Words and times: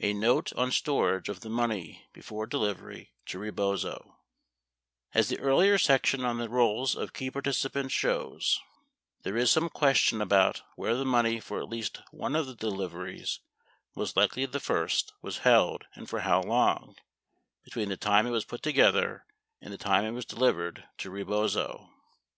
A 0.00 0.12
NOTE 0.12 0.52
ON 0.54 0.72
STORAGE 0.72 1.28
OF 1.28 1.38
THE 1.38 1.48
MONEY 1.48 2.04
BEFORE 2.12 2.48
DELIVERY 2.48 3.12
TO 3.24 3.38
REBOZO 3.38 4.16
As 5.14 5.28
the 5.28 5.38
earlier 5.38 5.78
section 5.78 6.24
on 6.24 6.38
the 6.38 6.48
roles 6.48 6.96
of 6.96 7.12
key 7.12 7.30
participants 7.30 7.94
shows, 7.94 8.58
66 9.20 9.22
there 9.22 9.36
is 9.36 9.52
some 9.52 9.68
question 9.68 10.20
about 10.20 10.62
where 10.74 10.96
the 10.96 11.04
money 11.04 11.38
for 11.38 11.60
at 11.62 11.68
least 11.68 11.98
one 12.10 12.34
of 12.34 12.48
the 12.48 12.56
deliv 12.56 12.92
eries, 12.92 13.38
most 13.94 14.16
likely 14.16 14.46
the 14.46 14.58
first, 14.58 15.12
was 15.22 15.38
held 15.46 15.86
and 15.94 16.10
for 16.10 16.22
how 16.22 16.42
long, 16.42 16.96
between 17.62 17.88
the 17.88 17.96
time 17.96 18.26
it 18.26 18.30
was 18.30 18.44
put 18.44 18.64
together 18.64 19.24
and 19.60 19.72
the 19.72 19.78
time 19.78 20.04
it 20.04 20.10
was 20.10 20.24
delivered 20.24 20.88
to 20.98 21.08
Rebozo. 21.08 21.88